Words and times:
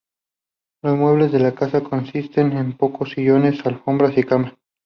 Los 0.81 0.97
muebles 0.97 1.31
de 1.31 1.37
la 1.39 1.53
casa 1.53 1.83
consisten 1.83 2.57
en 2.57 2.75
pocos 2.75 3.11
sillones, 3.11 3.63
alfombras 3.67 4.17
y 4.17 4.23
camas. 4.23 4.53